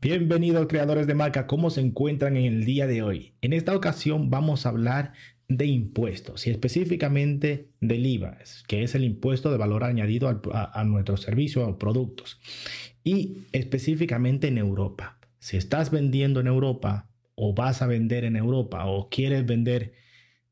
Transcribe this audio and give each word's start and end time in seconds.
Bienvenidos 0.00 0.68
creadores 0.68 1.08
de 1.08 1.14
marca, 1.14 1.48
¿cómo 1.48 1.70
se 1.70 1.80
encuentran 1.80 2.36
en 2.36 2.44
el 2.44 2.64
día 2.64 2.86
de 2.86 3.02
hoy? 3.02 3.32
En 3.40 3.52
esta 3.52 3.74
ocasión 3.74 4.30
vamos 4.30 4.64
a 4.64 4.68
hablar 4.68 5.12
de 5.48 5.66
impuestos 5.66 6.46
y 6.46 6.50
específicamente 6.50 7.70
del 7.80 8.06
IVA, 8.06 8.38
que 8.68 8.84
es 8.84 8.94
el 8.94 9.02
impuesto 9.02 9.50
de 9.50 9.58
valor 9.58 9.82
añadido 9.82 10.28
a, 10.28 10.80
a 10.80 10.84
nuestros 10.84 11.22
servicios 11.22 11.68
o 11.68 11.78
productos 11.80 12.40
y 13.02 13.38
específicamente 13.50 14.46
en 14.46 14.58
Europa. 14.58 15.18
Si 15.40 15.56
estás 15.56 15.90
vendiendo 15.90 16.38
en 16.38 16.46
Europa 16.46 17.10
o 17.34 17.52
vas 17.52 17.82
a 17.82 17.88
vender 17.88 18.22
en 18.22 18.36
Europa 18.36 18.86
o 18.86 19.08
quieres 19.08 19.46
vender 19.46 19.94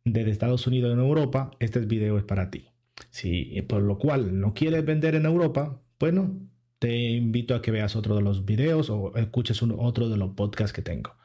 desde 0.05 0.33
Estados 0.33 0.67
Unidos 0.67 0.93
en 0.93 0.99
Europa, 0.99 1.53
este 1.61 1.79
video 1.79 2.19
es 2.19 2.25
para 2.25 2.51
ti. 2.51 2.71
Si 3.11 3.63
por 3.69 3.83
lo 3.83 3.97
cual 3.99 4.41
no 4.41 4.55
quieres 4.55 4.85
vender 4.85 5.15
en 5.15 5.25
Europa, 5.25 5.81
bueno, 6.01 6.37
te 6.87 7.11
invito 7.11 7.57
a 7.57 7.63
que 7.63 7.73
veas 7.73 7.97
otro 7.97 8.15
de 8.15 8.23
los 8.23 8.45
videos 8.45 8.91
o 8.91 9.13
escuches 9.17 9.61
otro 9.61 10.09
de 10.09 10.17
los 10.17 10.35
podcasts 10.35 10.73
que 10.73 10.83
tengo. 10.83 11.17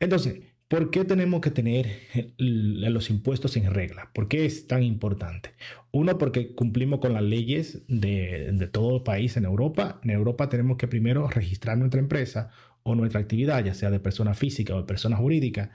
Entonces, 0.00 0.40
¿Por 0.68 0.90
qué 0.90 1.04
tenemos 1.04 1.42
que 1.42 1.52
tener 1.52 2.32
los 2.38 3.08
impuestos 3.08 3.56
en 3.56 3.72
regla? 3.72 4.10
¿Por 4.12 4.26
qué 4.26 4.44
es 4.46 4.66
tan 4.66 4.82
importante? 4.82 5.50
Uno, 5.92 6.18
porque 6.18 6.56
cumplimos 6.56 6.98
con 6.98 7.12
las 7.12 7.22
leyes 7.22 7.84
de, 7.86 8.68
todo 8.72 8.96
el 8.96 9.02
país 9.04 9.36
en 9.36 9.44
Europa. 9.44 10.00
En 10.02 10.10
Europa 10.10 10.48
tenemos 10.48 10.76
que 10.76 10.88
primero 10.88 11.28
registrar 11.28 11.78
nuestra 11.78 12.00
empresa 12.00 12.50
o 12.82 12.96
nuestra 12.96 13.20
actividad, 13.20 13.64
ya 13.64 13.74
sea 13.74 13.92
de 13.92 14.00
persona 14.00 14.34
física 14.34 14.74
o 14.74 14.78
de 14.78 14.86
persona 14.88 15.16
jurídica, 15.16 15.70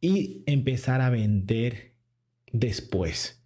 y 0.00 0.42
empezar 0.46 1.02
a 1.02 1.10
vender 1.10 1.92
después. 2.52 3.44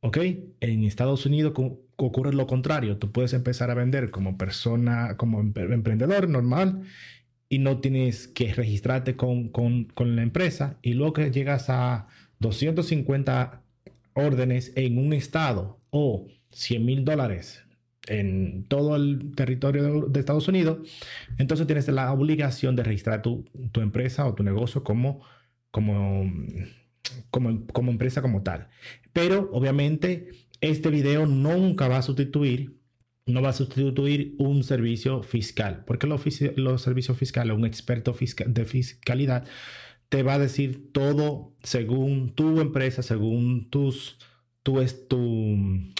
¿Ok? 0.00 0.16
En 0.60 0.84
Estados 0.84 1.26
Unidos 1.26 1.52
ocurre 1.96 2.32
lo 2.32 2.46
contrario. 2.46 2.98
Tú 2.98 3.12
puedes 3.12 3.32
empezar 3.32 3.70
a 3.70 3.74
vender 3.74 4.10
como 4.10 4.36
persona, 4.36 5.16
como 5.16 5.40
emprendedor 5.40 6.28
normal 6.28 6.82
y 7.48 7.58
no 7.58 7.78
tienes 7.78 8.28
que 8.28 8.52
registrarte 8.52 9.16
con, 9.16 9.52
la 9.96 10.22
empresa 10.22 10.78
y 10.82 10.94
luego 10.94 11.12
que 11.14 11.30
llegas 11.30 11.70
a 11.70 12.08
250 12.40 13.62
órdenes 14.14 14.72
en 14.76 14.98
un 14.98 15.12
estado 15.12 15.78
o 15.90 16.26
100 16.50 16.84
mil 16.84 17.04
dólares 17.04 17.62
en 18.06 18.64
todo 18.64 18.96
el 18.96 19.32
territorio 19.34 20.08
de, 20.08 20.20
Estados 20.20 20.48
Unidos, 20.48 20.78
entonces 21.38 21.66
tienes 21.66 21.88
la 21.88 22.12
obligación 22.12 22.76
de 22.76 22.82
registrar 22.82 23.22
tu, 23.22 23.46
empresa 23.76 24.26
o 24.26 24.34
tu 24.34 24.42
negocio 24.42 24.84
como, 24.84 25.22
como, 25.70 26.30
como, 27.30 27.66
como 27.66 27.90
empresa 27.90 28.20
como 28.20 28.42
tal. 28.42 28.68
Pero 29.12 29.48
obviamente 29.52 30.28
este 30.70 30.90
video 30.90 31.26
nunca 31.26 31.88
va 31.88 31.98
a 31.98 32.02
sustituir 32.02 32.74
no 33.26 33.40
va 33.40 33.50
a 33.50 33.52
sustituir 33.54 34.34
un 34.38 34.62
servicio 34.64 35.22
fiscal, 35.22 35.84
porque 35.86 36.06
los, 36.06 36.22
servicios 36.82 37.16
fiscales, 37.16 37.56
un 37.56 37.64
experto 37.64 38.14
de 38.46 38.64
fiscalidad, 38.64 39.46
te 40.08 40.22
va 40.22 40.34
a 40.34 40.38
decir 40.38 40.92
todo 40.92 41.54
según 41.62 42.34
tu 42.34 42.60
empresa, 42.60 43.02
según 43.02 43.70
tus, 43.70 44.18
tu, 44.62 44.84
tu, 45.08 45.56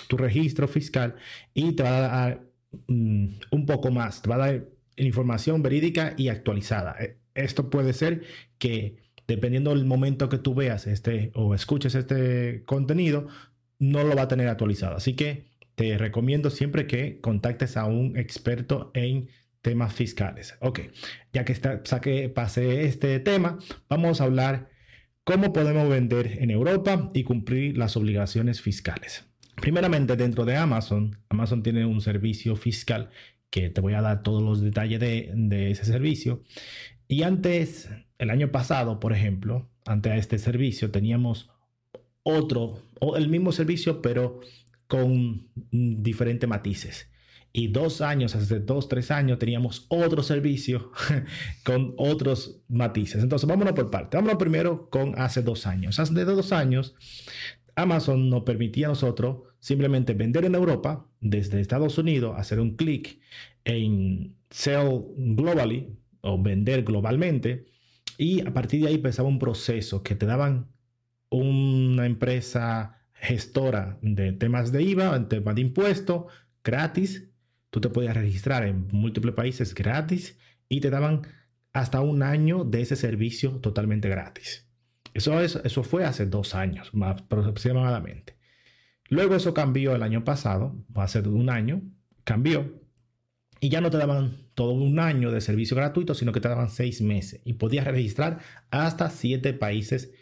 tu 0.09 0.17
registro 0.17 0.69
fiscal 0.69 1.17
y 1.55 1.73
te 1.73 1.83
va 1.83 1.97
a 1.97 2.01
dar 2.01 2.45
mm, 2.89 3.27
un 3.51 3.67
poco 3.67 3.91
más, 3.91 4.23
te 4.23 4.29
va 4.29 4.37
a 4.37 4.39
dar 4.39 4.69
información 4.97 5.63
verídica 5.63 6.15
y 6.17 6.29
actualizada. 6.29 6.97
E, 7.01 7.19
esto 7.35 7.71
puede 7.71 7.95
ser 7.95 8.23
que 8.59 8.97
dependiendo 9.27 9.71
del 9.71 9.87
momento 9.87 10.29
que 10.29 10.39
tú 10.39 10.55
veas 10.55 10.87
este 10.87 11.33
o 11.35 11.55
escuches 11.55 11.95
este 11.95 12.63
contenido, 12.67 13.29
no 13.79 14.05
lo 14.05 14.15
va 14.15 14.23
a 14.23 14.29
tener 14.29 14.49
actualizado. 14.49 14.97
Así 14.97 15.15
que 15.15 15.45
te 15.75 15.99
recomiendo 15.99 16.51
siempre 16.51 16.87
que 16.87 17.21
contactes 17.21 17.77
a 17.77 17.85
un 17.87 18.17
experto 18.17 18.91
en 18.95 19.29
temas 19.63 19.95
fiscales. 19.95 20.57
Ok, 20.61 20.81
ya 21.33 21.45
que 21.45 21.53
está, 21.53 21.81
saqué, 21.85 22.29
pasé 22.29 22.85
este 22.85 23.19
tema, 23.21 23.59
vamos 23.89 24.21
a 24.21 24.25
hablar 24.25 24.69
cómo 25.25 25.53
podemos 25.53 25.89
vender 25.89 26.39
en 26.41 26.51
Europa 26.51 27.11
y 27.15 27.25
cumplir 27.25 27.79
las 27.79 27.97
obligaciones 27.97 28.61
fiscales. 28.61 29.25
Primeramente, 29.57 30.17
dentro 30.17 30.45
de 30.45 30.57
Amazon, 30.57 31.19
Amazon 31.29 31.63
tiene 31.63 31.87
un 31.87 32.01
servicio 32.01 32.57
fiscal 32.57 33.11
que 33.51 33.71
te 33.71 33.81
voy 33.81 33.95
a 33.95 34.03
dar 34.03 34.23
todos 34.23 34.43
los 34.43 34.61
detalles 34.61 35.01
de, 35.01 35.33
de 35.35 35.71
ese 35.71 35.85
servicio. 35.85 36.43
Y 37.09 37.23
antes, 37.23 37.89
el 38.19 38.31
año 38.31 38.51
pasado, 38.51 39.01
por 39.01 39.13
ejemplo, 39.13 39.69
ante 39.87 40.17
este 40.17 40.39
servicio, 40.39 40.91
teníamos 40.91 41.51
otro, 42.23 42.83
el 43.17 43.29
mismo 43.29 43.53
servicio, 43.53 44.01
pero 44.03 44.41
con 44.87 45.49
diferentes 45.71 46.49
matices. 46.49 47.09
Y 47.57 47.69
dos 47.69 48.01
años, 48.01 48.35
hace 48.35 48.59
dos, 48.59 48.89
tres 48.89 49.13
años, 49.13 49.39
teníamos 49.39 49.87
otro 49.89 50.25
servicio 50.25 50.91
con 51.65 51.95
otros 51.99 52.61
matices. 52.69 53.23
Entonces, 53.23 53.49
vámonos 53.49 53.75
por 53.75 53.91
parte. 53.91 54.17
Vámonos 54.17 54.39
primero 54.39 54.91
con 54.91 55.17
hace 55.17 55.41
dos 55.41 55.67
años. 55.67 56.01
Hace 56.01 56.25
dos 56.25 56.51
años, 56.53 56.97
Amazon 57.77 58.29
nos 58.29 58.43
permitía 58.43 58.87
a 58.87 58.91
nosotros 58.91 59.43
simplemente 59.61 60.15
vender 60.15 60.45
en 60.45 60.57
Europa, 60.57 61.09
desde 61.21 61.61
Estados 61.61 61.97
Unidos, 61.97 62.35
hacer 62.37 62.59
un 62.59 62.77
clic 62.77 63.21
en 63.65 64.37
Sell 64.51 65.03
Globally 65.17 65.97
o 66.23 66.43
vender 66.43 66.83
globalmente. 66.83 67.67
Y 68.19 68.47
a 68.47 68.53
partir 68.53 68.83
de 68.83 68.89
ahí 68.89 68.95
empezaba 68.97 69.29
un 69.29 69.39
proceso 69.39 70.03
que 70.03 70.17
te 70.17 70.27
daban 70.27 70.75
una 71.37 72.07
empresa 72.07 72.99
gestora 73.15 73.99
de 74.03 74.33
temas 74.33 74.71
de 74.73 74.83
IVA, 74.83 75.17
en 75.17 75.29
temas 75.29 75.55
de 75.55 75.63
impuesto, 75.63 76.29
gratis. 76.63 77.31
Tú 77.71 77.81
te 77.81 77.89
podías 77.89 78.15
registrar 78.15 78.65
en 78.65 78.87
múltiples 78.93 79.35
países 79.35 79.75
gratis 79.75 80.39
y 80.69 80.81
te 80.81 80.91
daban 80.91 81.23
hasta 81.73 82.01
un 82.01 82.23
año 82.23 82.65
de 82.65 82.83
ese 82.83 82.97
servicio 82.97 83.53
totalmente 83.61 84.09
gratis. 84.09 84.69
Eso, 85.13 85.41
es, 85.41 85.57
eso 85.65 85.83
fue 85.83 86.05
hace 86.05 86.27
dos 86.27 86.55
años, 86.55 86.95
más 86.95 87.21
aproximadamente. 87.23 88.37
Luego 89.09 89.35
eso 89.35 89.55
cambió 89.55 89.95
el 89.95 90.03
año 90.03 90.25
pasado, 90.25 90.77
hace 90.95 91.21
un 91.21 91.51
año, 91.51 91.83
cambió. 92.25 92.81
Y 93.61 93.71
ya 93.71 93.81
no 93.81 93.91
te 93.91 93.99
daban 93.99 94.33
todo 94.55 94.73
un 94.73 94.99
año 94.99 95.31
de 95.31 95.41
servicio 95.41 95.77
gratuito, 95.77 96.15
sino 96.15 96.33
que 96.33 96.41
te 96.41 96.49
daban 96.49 96.69
seis 96.69 97.01
meses. 97.01 97.41
Y 97.45 97.55
podías 97.55 97.87
registrar 97.87 98.41
hasta 98.71 99.11
siete 99.11 99.53
países 99.53 100.13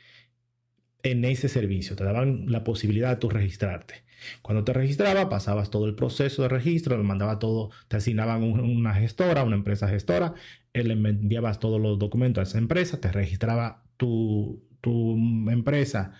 en 1.02 1.24
ese 1.24 1.48
servicio, 1.48 1.96
te 1.96 2.04
daban 2.04 2.46
la 2.48 2.64
posibilidad 2.64 3.10
de 3.10 3.16
tú 3.16 3.28
registrarte. 3.28 4.04
Cuando 4.40 4.64
te 4.64 4.72
registraba, 4.72 5.28
pasabas 5.28 5.70
todo 5.70 5.86
el 5.86 5.94
proceso 5.94 6.42
de 6.42 6.48
registro, 6.48 6.96
le 6.96 7.02
mandaba 7.02 7.38
todo, 7.38 7.70
te 7.88 7.96
asignaban 7.96 8.42
una 8.42 8.94
gestora, 8.94 9.42
una 9.42 9.56
empresa 9.56 9.88
gestora, 9.88 10.34
le 10.72 10.92
enviabas 10.92 11.58
todos 11.58 11.80
los 11.80 11.98
documentos 11.98 12.40
a 12.40 12.48
esa 12.48 12.58
empresa, 12.58 13.00
te 13.00 13.10
registraba 13.10 13.82
tu, 13.96 14.62
tu 14.80 15.16
empresa 15.50 16.12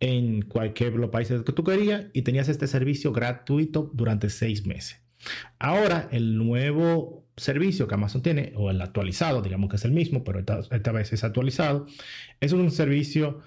en 0.00 0.42
cualquier 0.42 0.92
de 0.92 0.98
los 0.98 1.10
países 1.10 1.42
que 1.42 1.52
tú 1.52 1.64
querías 1.64 2.06
y 2.12 2.22
tenías 2.22 2.48
este 2.48 2.66
servicio 2.66 3.12
gratuito 3.12 3.90
durante 3.94 4.30
seis 4.30 4.66
meses. 4.66 5.02
Ahora, 5.58 6.08
el 6.12 6.36
nuevo 6.36 7.26
servicio 7.36 7.88
que 7.88 7.94
Amazon 7.94 8.22
tiene, 8.22 8.52
o 8.56 8.70
el 8.70 8.80
actualizado, 8.80 9.42
digamos 9.42 9.70
que 9.70 9.76
es 9.76 9.84
el 9.84 9.92
mismo, 9.92 10.22
pero 10.24 10.38
esta, 10.38 10.60
esta 10.70 10.92
vez 10.92 11.12
es 11.12 11.24
actualizado, 11.24 11.86
es 12.40 12.52
un 12.52 12.70
servicio 12.70 13.40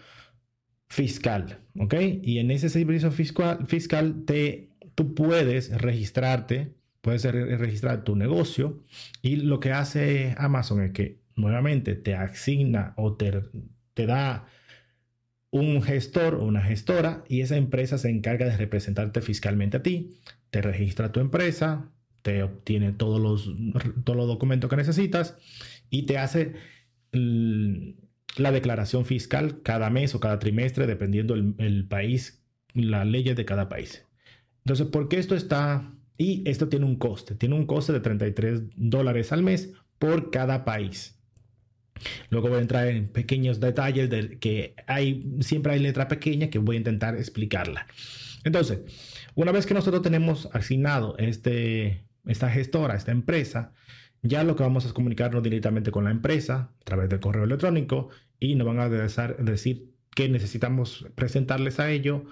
fiscal, 0.87 1.59
¿ok? 1.77 1.95
Y 2.23 2.39
en 2.39 2.51
ese 2.51 2.69
servicio 2.69 3.11
fiscal, 3.11 3.65
fiscal 3.67 4.23
te, 4.25 4.71
tú 4.95 5.13
puedes 5.13 5.69
registrarte, 5.77 6.73
puedes 7.01 7.23
registrar 7.23 8.03
tu 8.03 8.15
negocio 8.15 8.83
y 9.21 9.37
lo 9.37 9.59
que 9.59 9.71
hace 9.71 10.35
Amazon 10.37 10.83
es 10.83 10.91
que 10.91 11.19
nuevamente 11.35 11.95
te 11.95 12.15
asigna 12.15 12.93
o 12.97 13.15
te, 13.15 13.43
da 13.95 14.47
un 15.51 15.81
gestor 15.81 16.35
o 16.35 16.45
una 16.45 16.61
gestora 16.61 17.23
y 17.29 17.41
esa 17.41 17.57
empresa 17.57 17.97
se 17.97 18.09
encarga 18.09 18.45
de 18.45 18.57
representarte 18.57 19.21
fiscalmente 19.21 19.77
a 19.77 19.83
ti, 19.83 20.19
te 20.49 20.61
registra 20.61 21.11
tu 21.11 21.19
empresa, 21.19 21.91
te 22.21 22.43
obtiene 22.43 22.91
todos 22.91 23.21
los, 23.21 23.55
todos 24.03 24.17
los 24.17 24.27
documentos 24.27 24.69
que 24.69 24.75
necesitas 24.75 25.37
y 25.89 26.05
te 26.05 26.17
hace 26.17 26.55
la 28.39 28.51
declaración 28.51 29.05
fiscal 29.05 29.61
cada 29.63 29.89
mes 29.89 30.15
o 30.15 30.19
cada 30.19 30.39
trimestre, 30.39 30.87
dependiendo 30.87 31.33
el, 31.35 31.85
país, 31.87 32.43
las 32.73 33.05
leyes 33.05 33.35
de 33.35 33.45
cada 33.45 33.69
país. 33.69 34.05
Entonces, 34.59 34.87
¿por 34.87 35.07
qué 35.07 35.17
esto 35.17 35.35
está? 35.35 35.93
Y 36.17 36.47
esto 36.49 36.67
tiene 36.67 36.85
un 36.85 36.97
coste, 36.97 37.35
tiene 37.35 37.55
un 37.55 37.65
coste 37.65 37.93
de 37.93 37.99
33 37.99 38.63
dólares 38.75 39.31
al 39.31 39.43
mes 39.43 39.73
por 39.99 40.31
cada 40.31 40.65
país. 40.65 41.15
Luego 42.29 42.49
voy 42.49 42.59
a 42.59 42.61
entrar 42.61 42.87
en 42.87 43.07
pequeños 43.07 43.59
detalles 43.59 44.09
de 44.09 44.37
que 44.39 44.75
hay, 44.87 45.37
siempre 45.39 45.73
hay 45.73 45.79
letra 45.79 46.07
pequeña 46.07 46.49
que 46.49 46.59
voy 46.59 46.75
a 46.75 46.79
intentar 46.79 47.15
explicarla. 47.15 47.87
Entonces, 48.43 48.79
una 49.35 49.51
vez 49.51 49.65
que 49.65 49.73
nosotros 49.73 50.01
tenemos 50.01 50.49
asignado 50.53 51.15
este, 51.17 52.03
esta 52.25 52.49
gestora, 52.49 52.95
esta 52.95 53.11
empresa, 53.11 53.73
ya 54.21 54.43
lo 54.43 54.55
que 54.55 54.63
vamos 54.63 54.85
a 54.85 54.93
comunicarnos 54.93 55.43
directamente 55.43 55.91
con 55.91 56.05
la 56.05 56.11
empresa 56.11 56.71
a 56.81 56.83
través 56.83 57.09
del 57.09 57.19
correo 57.19 57.43
electrónico 57.43 58.09
y 58.39 58.55
nos 58.55 58.67
van 58.67 58.79
a 58.79 58.89
decir 58.89 59.91
que 60.15 60.29
necesitamos 60.29 61.07
presentarles 61.15 61.79
a 61.79 61.91
ellos 61.91 62.23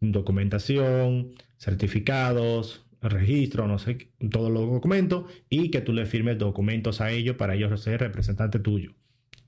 documentación, 0.00 1.34
certificados, 1.58 2.84
registro, 3.00 3.66
no 3.66 3.78
sé, 3.78 4.10
todos 4.30 4.50
los 4.50 4.68
documentos 4.68 5.24
y 5.48 5.70
que 5.70 5.80
tú 5.80 5.92
le 5.92 6.06
firmes 6.06 6.38
documentos 6.38 7.00
a 7.00 7.10
ellos 7.10 7.36
para 7.36 7.54
ellos 7.54 7.80
ser 7.80 8.00
representante 8.00 8.58
tuyo. 8.58 8.92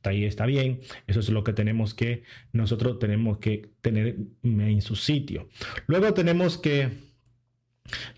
Ahí 0.03 0.25
está 0.25 0.45
bien, 0.45 0.81
eso 1.07 1.21
es 1.21 1.31
lo 1.31 1.45
que 1.45 1.55
tenemos 1.55 1.95
que, 1.95 2.25
nosotros 2.53 2.99
tenemos 2.99 3.39
que 3.39 3.71
tener 3.81 4.17
en 4.43 4.83
su 4.83 4.97
sitio. 4.97 5.49
Luego 5.87 6.13
tenemos 6.13 6.59
que, 6.59 6.91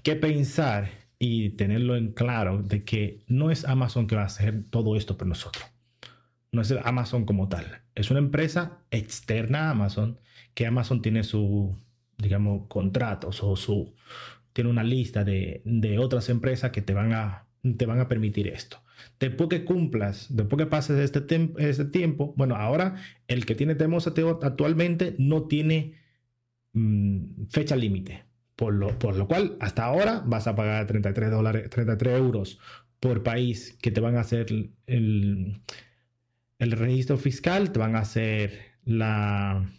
que 0.02 0.16
pensar 0.16 0.90
y 1.18 1.50
tenerlo 1.50 1.96
en 1.96 2.12
claro 2.12 2.62
de 2.62 2.84
que 2.84 3.24
no 3.26 3.50
es 3.50 3.64
Amazon 3.64 4.06
que 4.06 4.16
va 4.16 4.22
a 4.22 4.26
hacer 4.26 4.64
todo 4.70 4.96
esto 4.96 5.16
por 5.16 5.26
nosotros. 5.26 5.64
No 6.52 6.62
es 6.62 6.72
Amazon 6.84 7.24
como 7.24 7.48
tal. 7.48 7.82
Es 7.94 8.10
una 8.10 8.20
empresa 8.20 8.78
externa 8.90 9.68
a 9.68 9.70
Amazon 9.70 10.18
que 10.54 10.66
Amazon 10.66 11.02
tiene 11.02 11.22
su, 11.22 11.76
digamos, 12.18 12.66
contratos 12.68 13.42
o 13.42 13.56
su, 13.56 13.94
tiene 14.52 14.70
una 14.70 14.84
lista 14.84 15.24
de, 15.24 15.62
de 15.64 15.98
otras 15.98 16.28
empresas 16.28 16.70
que 16.70 16.82
te 16.82 16.94
van, 16.94 17.12
a, 17.12 17.46
te 17.76 17.86
van 17.86 18.00
a 18.00 18.08
permitir 18.08 18.48
esto. 18.48 18.82
Después 19.18 19.48
que 19.48 19.64
cumplas, 19.64 20.26
después 20.30 20.58
que 20.58 20.66
pases 20.66 20.98
este, 20.98 21.50
este 21.58 21.84
tiempo, 21.86 22.34
bueno, 22.36 22.56
ahora 22.56 22.96
el 23.28 23.46
que 23.46 23.54
tiene 23.54 23.74
Temos 23.74 24.06
actualmente 24.06 25.14
no 25.18 25.44
tiene 25.44 25.94
mm, 26.72 27.46
fecha 27.50 27.76
límite. 27.76 28.25
Por 28.56 28.74
lo, 28.74 28.98
por 28.98 29.16
lo 29.16 29.28
cual, 29.28 29.56
hasta 29.60 29.84
ahora 29.84 30.22
vas 30.24 30.46
a 30.46 30.56
pagar 30.56 30.86
33 30.86 31.30
dólares, 31.30 31.70
33 31.70 32.18
euros 32.18 32.58
por 33.00 33.22
país 33.22 33.76
que 33.80 33.90
te 33.90 34.00
van 34.00 34.16
a 34.16 34.20
hacer 34.20 34.46
el, 34.86 35.60
el 36.58 36.72
registro 36.72 37.18
fiscal, 37.18 37.70
te 37.70 37.78
van 37.78 37.96
a 37.96 38.00
hacer 38.00 38.76
la, 38.84 39.70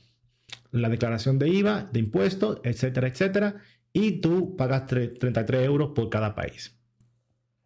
la 0.71 0.89
declaración 0.89 1.39
de 1.39 1.49
IVA, 1.49 1.89
de 1.91 1.99
impuestos, 1.99 2.59
etcétera, 2.63 3.07
etcétera. 3.07 3.55
Y 3.93 4.21
tú 4.21 4.55
pagas 4.55 4.85
33 4.85 5.65
euros 5.65 5.91
por 5.95 6.09
cada 6.09 6.35
país. 6.35 6.77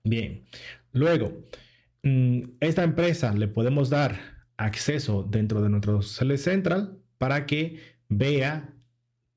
Bien, 0.03 0.45
luego, 0.93 1.45
mm, 2.03 2.41
esta 2.59 2.83
empresa 2.83 3.33
le 3.33 3.47
podemos 3.47 3.89
dar 3.89 4.45
acceso 4.57 5.23
dentro 5.29 5.61
de 5.61 5.69
nuestro 5.69 6.01
Sele 6.01 6.37
Central 6.37 6.99
para 7.17 7.45
que 7.45 7.79
vea 8.07 8.73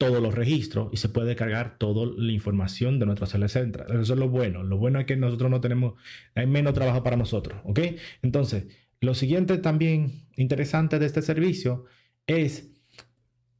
todos 0.04 0.22
los 0.22 0.34
registros 0.34 0.88
y 0.92 0.96
se 0.98 1.08
puede 1.08 1.34
cargar 1.36 1.78
toda 1.78 2.12
la 2.16 2.32
información 2.32 2.98
de 2.98 3.06
nuestra 3.06 3.26
Sele 3.26 3.48
Central. 3.48 3.86
Eso 4.00 4.12
es 4.14 4.18
lo 4.18 4.28
bueno. 4.28 4.62
Lo 4.62 4.76
bueno 4.76 5.00
es 5.00 5.06
que 5.06 5.16
nosotros 5.16 5.50
no 5.50 5.60
tenemos, 5.60 5.94
hay 6.34 6.46
menos 6.46 6.74
trabajo 6.74 7.02
para 7.02 7.16
nosotros, 7.16 7.60
¿ok? 7.64 7.80
Entonces, 8.22 8.66
lo 9.00 9.14
siguiente 9.14 9.58
también 9.58 10.26
interesante 10.36 10.98
de 10.98 11.06
este 11.06 11.22
servicio 11.22 11.84
es 12.26 12.70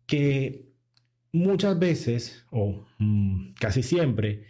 que 0.07 0.67
muchas 1.33 1.79
veces, 1.79 2.47
o 2.51 2.87
mm, 2.99 3.55
casi 3.55 3.83
siempre, 3.83 4.45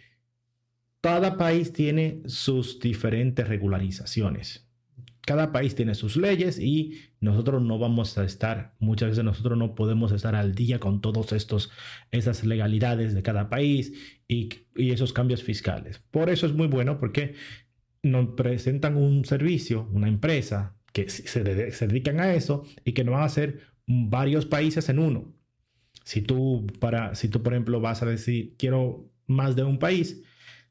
cada 1.01 1.37
país 1.37 1.71
tiene 1.71 2.21
sus 2.25 2.79
diferentes 2.79 3.47
regularizaciones. 3.47 4.64
Cada 5.25 5.51
país 5.51 5.73
tiene 5.73 5.95
sus 5.95 6.17
leyes 6.17 6.59
y 6.59 6.99
nosotros 7.19 7.61
no 7.63 7.79
vamos 7.79 8.15
a 8.19 8.23
estar, 8.23 8.75
muchas 8.77 9.09
veces 9.09 9.23
nosotros 9.23 9.57
no 9.57 9.73
podemos 9.73 10.11
estar 10.11 10.35
al 10.35 10.53
día 10.53 10.79
con 10.79 11.01
todas 11.01 11.31
esas 12.11 12.45
legalidades 12.45 13.15
de 13.15 13.23
cada 13.23 13.49
país 13.49 13.93
y, 14.27 14.49
esos 14.75 15.13
cambios 15.13 15.41
fiscales. 15.41 15.99
Por 16.11 16.29
eso 16.29 16.45
es 16.45 16.53
muy 16.53 16.67
bueno 16.67 16.99
porque 16.99 17.33
nos 18.03 18.35
presentan 18.35 18.97
un 18.97 19.25
servicio, 19.25 19.89
una 19.91 20.07
empresa 20.07 20.75
que 20.93 21.09
se, 21.09 21.43
dedican 21.43 22.19
a 22.19 22.33
eso 22.35 22.63
y 22.83 22.93
que 22.93 23.03
nos 23.03 23.13
van 23.13 23.23
a 23.23 23.25
hacer 23.25 23.61
varios 23.87 24.45
países 24.45 24.89
en 24.89 24.99
uno. 24.99 25.33
Si 26.03 26.21
tú, 26.21 26.67
para, 26.79 27.15
si 27.15 27.29
tú, 27.29 27.41
por 27.41 27.53
ejemplo, 27.53 27.81
vas 27.81 28.03
a 28.03 28.05
decir, 28.05 28.53
quiero 28.57 29.09
más 29.25 29.55
de 29.55 29.63
un 29.63 29.79
país, 29.79 30.21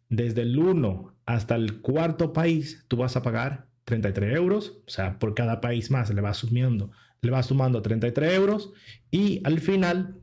desde 0.09 0.43
el 0.43 0.57
1 0.57 1.17
hasta 1.27 1.57
el 1.57 1.81
cuarto 1.81 2.33
país, 2.33 2.85
tú 2.87 2.99
vas 2.99 3.17
a 3.17 3.23
pagar 3.23 3.74
33 3.85 4.37
euros, 4.37 4.79
o 4.87 4.91
sea, 4.91 5.19
por 5.19 5.35
cada 5.35 5.61
país 5.61 5.91
más 5.91 6.11
le 6.11 6.21
va 6.21 6.35
sumiendo, 6.35 6.91
le 7.21 7.31
va 7.31 7.43
sumando 7.43 7.83
33 7.83 8.35
euros 8.35 8.73
y 9.11 9.41
al 9.45 9.61
final 9.61 10.21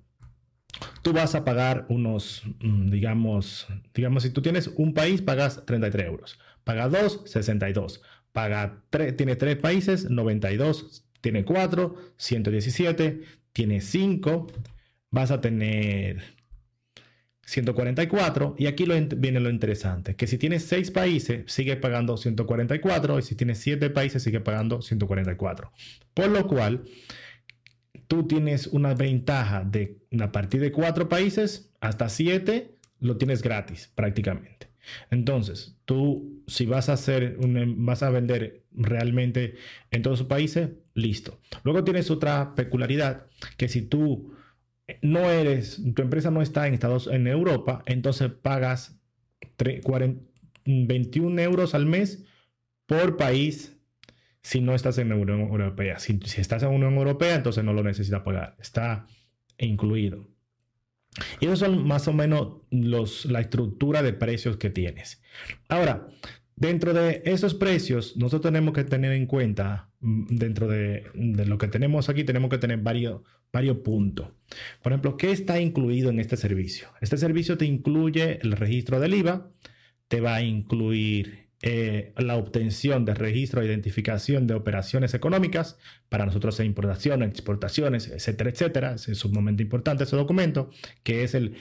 tú 1.02 1.14
vas 1.14 1.36
a 1.36 1.44
pagar 1.44 1.86
unos, 1.90 2.44
mm, 2.62 2.90
digamos, 2.90 3.68
digamos, 3.94 4.24
si 4.24 4.30
tú 4.30 4.42
tienes 4.42 4.68
un 4.76 4.94
país, 4.94 5.22
pagas 5.22 5.66
33 5.66 6.08
euros, 6.08 6.40
paga 6.64 6.90
dos, 6.90 7.22
62, 7.26 8.02
paga 8.32 8.84
tres, 8.90 9.16
tiene 9.16 9.36
tres 9.36 9.58
países, 9.58 10.10
92, 10.10 11.06
tiene 11.22 11.44
cuatro, 11.46 11.96
117, 12.18 13.22
tiene 13.54 13.82
cinco, 13.82 14.48
vas 15.10 15.32
a 15.32 15.42
tener 15.42 16.41
144 17.52 18.56
y 18.58 18.68
aquí 18.68 18.86
viene 19.18 19.42
lo 19.42 19.50
interesante, 19.50 20.16
que 20.16 20.26
si 20.26 20.38
tienes 20.38 20.64
6 20.64 20.92
países 20.92 21.52
sigue 21.52 21.76
pagando 21.76 22.16
144 22.16 23.20
y 23.20 23.22
si 23.24 23.36
tienes 23.36 23.58
7 23.58 23.90
países 23.90 24.24
sigue 24.24 24.40
pagando 24.40 24.82
144. 24.82 25.70
Por 26.14 26.30
lo 26.30 26.48
cual 26.48 26.86
tú 28.08 28.26
tienes 28.26 28.68
una 28.68 28.94
ventaja 28.94 29.66
de 29.66 29.98
a 30.18 30.32
partir 30.32 30.62
de 30.62 30.72
4 30.72 31.10
países 31.10 31.70
hasta 31.82 32.08
7 32.08 32.72
lo 33.02 33.18
tienes 33.18 33.42
gratis 33.42 33.92
prácticamente. 33.96 34.70
Entonces, 35.10 35.76
tú 35.84 36.42
si 36.48 36.66
vas 36.66 36.88
a 36.88 36.94
hacer 36.94 37.36
vas 37.38 38.02
a 38.02 38.12
vender 38.12 38.64
realmente 38.72 39.56
en 39.92 40.04
todos 40.04 40.20
los 40.20 40.28
países, 40.30 40.70
listo. 40.94 41.42
Luego 41.66 41.84
tienes 41.84 42.10
otra 42.12 42.56
peculiaridad 42.56 43.26
que 43.58 43.68
si 43.68 43.82
tú 43.82 44.32
no 45.02 45.30
eres, 45.30 45.82
tu 45.96 46.02
empresa 46.02 46.32
no 46.32 46.42
está 46.42 46.68
en 46.68 46.74
Estados 46.74 47.08
en 47.08 47.28
Europa, 47.28 47.84
entonces 47.86 48.32
pagas 48.32 49.00
21 50.66 51.42
euros 51.42 51.76
al 51.76 51.86
mes 51.86 52.24
por 52.86 53.18
país 53.18 53.78
si 54.42 54.60
no 54.62 54.74
estás 54.74 54.98
en 54.98 55.10
la 55.10 55.16
Unión 55.16 55.42
Europea. 55.42 56.00
Si, 56.00 56.20
estás 56.38 56.64
en 56.64 56.70
la 56.70 56.76
Unión 56.76 56.96
Europea, 56.96 57.36
entonces 57.36 57.64
no 57.64 57.74
lo 57.74 57.84
necesitas 57.84 58.22
pagar. 58.22 58.56
Está 58.60 59.06
incluido. 59.58 60.28
Y 61.40 61.46
eso 61.46 61.58
son 61.58 61.86
más 61.86 62.08
o 62.08 62.14
menos 62.14 62.62
la 62.72 63.42
estructura 63.42 64.02
de 64.02 64.14
precios 64.14 64.58
que 64.58 64.70
tienes. 64.70 65.22
Ahora, 65.68 66.08
Dentro 66.62 66.94
de 66.94 67.24
esos 67.26 67.56
precios, 67.56 68.16
nosotros 68.18 68.44
tenemos 68.44 68.76
que 68.76 68.84
tener 68.84 69.14
en 69.14 69.26
cuenta, 69.26 69.90
mm, 70.00 70.36
dentro 70.36 70.68
de, 70.68 71.06
lo 71.16 71.58
que 71.58 71.68
tenemos 71.68 72.08
aquí, 72.08 72.24
tenemos 72.24 72.52
que 72.52 72.60
tener 72.60 72.78
varios, 72.78 73.22
varios 73.52 73.78
puntos. 73.78 74.30
Por 74.82 74.92
ejemplo, 74.92 75.18
¿qué 75.18 75.32
está 75.32 75.60
incluido 75.60 76.10
en 76.10 76.20
este 76.20 76.38
servicio? 76.38 76.90
Este 77.02 77.18
servicio 77.18 77.58
te 77.58 77.66
incluye 77.66 78.40
el 78.42 78.54
registro 78.54 79.00
del 79.00 79.14
IVA, 79.14 79.50
te 80.08 80.22
va 80.22 80.36
a 80.36 80.42
incluir 80.42 81.50
eh, 81.64 82.14
la 82.18 82.38
obtención 82.38 83.06
de 83.06 83.14
registro 83.14 83.62
de 83.62 83.68
identificación 83.68 84.48
de 84.48 84.56
operaciones 84.56 85.14
económicas 85.14 85.78
para 86.10 86.26
nosotros 86.26 86.60
en 86.60 86.66
importaciones, 86.66 87.30
exportaciones, 87.30 88.08
etcétera, 88.08 88.50
etcétera. 88.50 88.96
Es 88.96 89.18
sumamente 89.18 89.64
importante 89.64 90.04
ese 90.04 90.16
documento, 90.16 90.72
que 91.04 91.24
es 91.24 91.36
el 91.36 91.56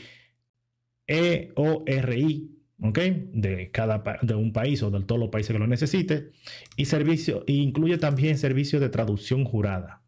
EORI 1.06 2.56
de 2.78 3.70
cada 3.72 4.02
de 4.22 4.34
un 4.34 4.52
país 4.54 4.82
o 4.82 4.90
de 4.90 5.04
todos 5.04 5.20
los 5.20 5.28
países 5.28 5.52
que 5.52 5.58
lo 5.58 5.66
necesite. 5.66 6.30
Y 6.76 6.84
e 6.84 7.52
incluye 7.52 7.98
también 7.98 8.38
servicio 8.38 8.80
de 8.80 8.88
traducción 8.88 9.44
jurada. 9.44 10.02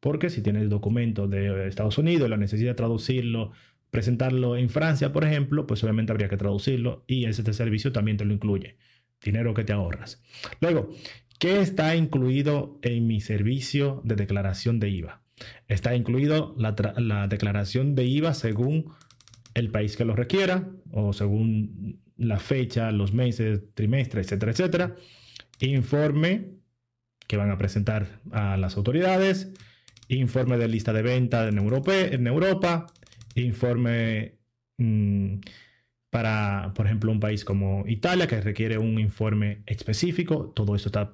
Porque 0.00 0.30
si 0.30 0.42
tienes 0.42 0.68
documentos 0.68 1.28
de 1.28 1.66
Estados 1.66 1.98
Unidos 1.98 2.30
la 2.30 2.36
necesidad 2.36 2.70
de 2.70 2.76
traducirlo, 2.76 3.52
presentarlo 3.90 4.56
en 4.56 4.68
Francia, 4.68 5.12
por 5.12 5.24
ejemplo, 5.24 5.66
pues 5.66 5.82
obviamente 5.82 6.12
habría 6.12 6.28
que 6.28 6.36
traducirlo 6.36 7.04
y 7.06 7.24
ese 7.24 7.52
servicio 7.52 7.92
también 7.92 8.16
te 8.16 8.24
lo 8.24 8.32
incluye. 8.32 8.76
Dinero 9.22 9.54
que 9.54 9.64
te 9.64 9.72
ahorras. 9.72 10.22
Luego, 10.60 10.90
¿qué 11.38 11.60
está 11.60 11.96
incluido 11.96 12.78
en 12.82 13.06
mi 13.06 13.20
servicio 13.20 14.00
de 14.04 14.14
declaración 14.14 14.78
de 14.78 14.90
IVA? 14.90 15.22
Está 15.66 15.96
incluido 15.96 16.54
la, 16.58 16.76
la 16.96 17.26
declaración 17.26 17.94
de 17.94 18.04
IVA 18.04 18.34
según 18.34 18.92
el 19.54 19.70
país 19.70 19.96
que 19.96 20.04
lo 20.04 20.14
requiera 20.14 20.68
o 20.92 21.12
según 21.12 22.00
la 22.16 22.38
fecha, 22.38 22.92
los 22.92 23.12
meses, 23.12 23.62
trimestre, 23.74 24.20
etcétera, 24.20 24.52
etcétera. 24.52 24.96
Informe 25.60 26.58
que 27.26 27.36
van 27.36 27.50
a 27.50 27.58
presentar 27.58 28.20
a 28.32 28.56
las 28.56 28.76
autoridades. 28.76 29.52
Informe 30.08 30.56
de 30.56 30.68
lista 30.68 30.92
de 30.92 31.02
venta 31.02 31.48
en 31.48 31.58
Europa. 31.58 32.86
Informe 33.34 34.38
mm, 34.78 35.36
para, 36.10 36.72
por 36.74 36.86
ejemplo, 36.86 37.12
un 37.12 37.20
país 37.20 37.44
como 37.44 37.84
Italia 37.86 38.26
que 38.26 38.40
requiere 38.40 38.78
un 38.78 38.98
informe 38.98 39.62
específico. 39.66 40.52
Todo 40.54 40.74
eso 40.74 40.88
está 40.88 41.12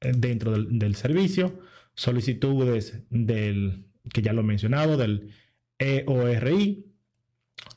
dentro 0.00 0.52
del, 0.52 0.78
del 0.78 0.94
servicio. 0.94 1.60
solicitudes 1.94 3.02
del, 3.10 3.86
que 4.12 4.22
ya 4.22 4.32
lo 4.32 4.42
he 4.42 4.44
mencionado, 4.44 4.96
del 4.96 5.32
EORI, 5.78 6.85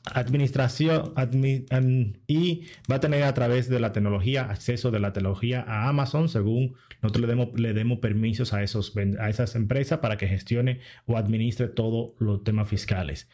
administración 0.04 1.14
y 2.26 2.62
va 2.90 2.96
a 2.96 3.00
tener 3.00 3.22
a 3.24 3.34
través 3.34 3.68
de 3.68 3.80
la 3.80 3.92
tecnología 3.92 4.44
acceso 4.50 4.90
de 4.90 5.00
la 5.00 5.12
tecnología 5.12 5.64
a 5.66 5.88
Amazon 5.88 6.28
según 6.28 6.74
nosotros 7.02 7.22
le 7.22 7.28
demos, 7.28 7.60
le 7.60 7.72
demos 7.72 7.98
permisos 7.98 8.52
a, 8.52 8.62
esos, 8.62 8.94
a 9.18 9.28
esas 9.28 9.54
empresas 9.56 10.00
para 10.00 10.16
que 10.16 10.28
gestione 10.28 10.80
o 11.06 11.16
administre 11.16 11.68
todos 11.68 12.12
los 12.18 12.44
temas 12.44 12.68
fiscales. 12.68 13.28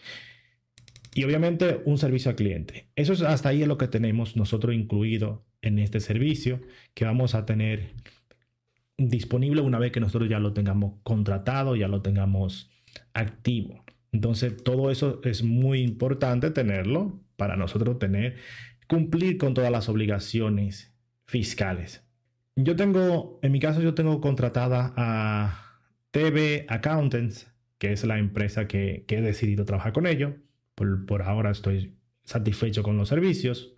Y 1.14 1.24
obviamente 1.24 1.80
un 1.86 1.98
servicio 1.98 2.30
al 2.30 2.36
cliente. 2.36 2.88
Eso 2.94 3.14
es 3.14 3.22
hasta 3.22 3.48
ahí 3.48 3.62
es 3.62 3.68
lo 3.68 3.78
que 3.78 3.88
tenemos 3.88 4.36
nosotros 4.36 4.74
incluido 4.74 5.46
en 5.62 5.78
este 5.78 6.00
servicio 6.00 6.60
que 6.94 7.06
vamos 7.06 7.34
a 7.34 7.46
tener 7.46 7.94
disponible 8.98 9.62
una 9.62 9.78
vez 9.78 9.92
que 9.92 10.00
nosotros 10.00 10.28
ya 10.28 10.38
lo 10.38 10.52
tengamos 10.52 11.00
contratado, 11.02 11.74
ya 11.74 11.88
lo 11.88 12.02
tengamos 12.02 12.70
activo. 13.14 13.85
Entonces, 14.16 14.56
todo 14.64 14.90
eso 14.90 15.20
es 15.24 15.42
muy 15.42 15.80
importante 15.82 16.50
tenerlo 16.50 17.20
para 17.36 17.54
nosotros 17.54 17.98
tener, 17.98 18.36
cumplir 18.86 19.36
con 19.36 19.52
todas 19.52 19.70
las 19.70 19.90
obligaciones 19.90 20.94
fiscales. 21.26 22.02
Yo 22.56 22.76
tengo, 22.76 23.38
en 23.42 23.52
mi 23.52 23.60
caso, 23.60 23.82
yo 23.82 23.92
tengo 23.92 24.22
contratada 24.22 24.94
a 24.96 25.82
TV 26.12 26.64
Accountants, 26.66 27.46
que 27.76 27.92
es 27.92 28.06
la 28.06 28.18
empresa 28.18 28.66
que, 28.66 29.04
he 29.06 29.20
decidido 29.20 29.66
trabajar 29.66 29.92
con 29.92 30.06
ellos. 30.06 30.32
Por, 30.74 31.04
por 31.04 31.20
ahora 31.20 31.50
estoy 31.50 31.98
satisfecho 32.24 32.82
con 32.82 32.96
los 32.96 33.10
servicios. 33.10 33.74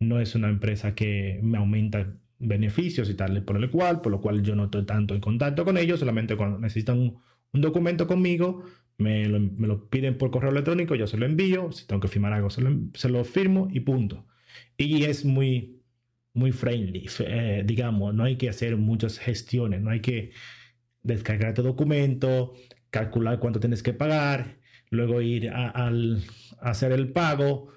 No 0.00 0.20
es 0.20 0.34
una 0.34 0.50
empresa 0.50 0.94
que 0.94 1.40
me 1.42 1.56
aumenta 1.56 2.12
beneficios 2.38 3.08
y 3.08 3.14
tal, 3.14 3.42
por 3.42 3.58
lo 3.58 3.70
cual, 3.70 4.02
por 4.02 4.12
lo 4.12 4.20
cual 4.20 4.42
yo 4.42 4.54
no 4.54 4.64
estoy 4.64 4.84
tanto 4.84 5.14
en 5.14 5.20
contacto 5.22 5.64
con 5.64 5.78
ellos, 5.78 5.98
solamente 5.98 6.36
cuando 6.36 6.58
necesitan 6.58 6.98
un, 6.98 7.18
un 7.54 7.60
documento 7.62 8.06
conmigo, 8.06 8.64
me 8.98 9.28
lo, 9.28 9.88
piden 9.88 10.18
por 10.18 10.30
correo 10.30 10.50
electrónico, 10.50 10.94
yo 10.96 11.06
se 11.06 11.16
lo 11.16 11.24
envío, 11.26 11.72
si 11.72 11.86
tengo 11.86 12.00
que 12.00 12.08
firmar 12.08 12.32
algo, 12.32 12.50
se 12.50 12.60
lo, 13.08 13.24
firmo 13.24 13.68
y 13.72 13.80
punto. 13.80 14.26
Y 14.76 15.04
es 15.04 15.24
muy, 15.24 15.82
muy 16.34 16.52
friendly, 16.52 17.08
eh, 17.20 17.62
digamos, 17.64 18.14
no 18.14 18.24
hay 18.24 18.36
que 18.36 18.48
hacer 18.48 18.76
muchas 18.76 19.18
gestiones, 19.18 19.80
no 19.80 19.90
hay 19.90 20.00
que 20.00 20.32
descargar 21.02 21.54
tu 21.54 21.62
documento, 21.62 22.54
calcular 22.90 23.38
cuánto 23.38 23.60
tienes 23.60 23.82
que 23.82 23.92
pagar, 23.92 24.58
luego 24.90 25.20
ir 25.20 25.50
a, 25.50 25.90
hacer 26.60 26.92
el 26.92 27.12
pago, 27.12 27.68